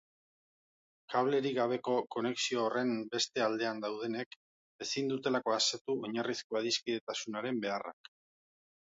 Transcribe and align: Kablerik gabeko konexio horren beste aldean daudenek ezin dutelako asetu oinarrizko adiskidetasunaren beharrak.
Kablerik 1.13 1.55
gabeko 1.57 1.97
konexio 2.15 2.63
horren 2.69 2.93
beste 3.11 3.43
aldean 3.47 3.83
daudenek 3.83 4.33
ezin 4.85 5.11
dutelako 5.11 5.53
asetu 5.57 5.97
oinarrizko 6.07 6.59
adiskidetasunaren 6.61 7.61
beharrak. 7.67 8.11